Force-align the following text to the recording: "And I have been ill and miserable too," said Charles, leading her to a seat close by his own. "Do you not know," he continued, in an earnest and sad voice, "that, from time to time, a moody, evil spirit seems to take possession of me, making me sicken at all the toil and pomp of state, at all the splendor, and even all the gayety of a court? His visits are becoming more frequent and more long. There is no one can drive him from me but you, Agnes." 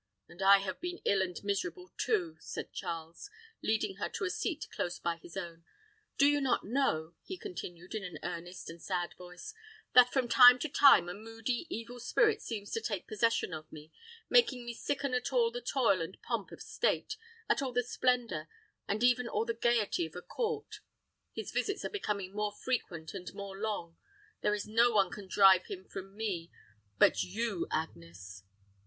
"And 0.27 0.41
I 0.41 0.57
have 0.57 0.81
been 0.81 0.99
ill 1.05 1.21
and 1.21 1.39
miserable 1.43 1.93
too," 1.95 2.35
said 2.39 2.73
Charles, 2.73 3.29
leading 3.61 3.97
her 3.97 4.09
to 4.09 4.23
a 4.23 4.31
seat 4.31 4.67
close 4.71 4.97
by 4.97 5.17
his 5.17 5.37
own. 5.37 5.63
"Do 6.17 6.25
you 6.25 6.41
not 6.41 6.63
know," 6.63 7.13
he 7.23 7.37
continued, 7.37 7.93
in 7.93 8.03
an 8.03 8.17
earnest 8.23 8.67
and 8.67 8.81
sad 8.81 9.13
voice, 9.15 9.53
"that, 9.93 10.11
from 10.11 10.27
time 10.27 10.57
to 10.57 10.69
time, 10.69 11.07
a 11.07 11.13
moody, 11.13 11.67
evil 11.69 11.99
spirit 11.99 12.41
seems 12.41 12.71
to 12.71 12.81
take 12.81 13.07
possession 13.07 13.53
of 13.53 13.71
me, 13.71 13.91
making 14.27 14.65
me 14.65 14.73
sicken 14.73 15.13
at 15.13 15.31
all 15.31 15.51
the 15.51 15.61
toil 15.61 16.01
and 16.01 16.19
pomp 16.23 16.51
of 16.51 16.63
state, 16.63 17.15
at 17.47 17.61
all 17.61 17.71
the 17.71 17.83
splendor, 17.83 18.47
and 18.87 19.03
even 19.03 19.27
all 19.27 19.45
the 19.45 19.53
gayety 19.53 20.07
of 20.07 20.15
a 20.15 20.23
court? 20.23 20.79
His 21.35 21.51
visits 21.51 21.85
are 21.85 21.89
becoming 21.91 22.33
more 22.33 22.53
frequent 22.53 23.13
and 23.13 23.31
more 23.35 23.55
long. 23.55 23.97
There 24.41 24.55
is 24.55 24.65
no 24.65 24.89
one 24.93 25.11
can 25.11 25.27
drive 25.27 25.67
him 25.67 25.85
from 25.85 26.17
me 26.17 26.49
but 26.97 27.21
you, 27.21 27.67
Agnes." 27.69 28.41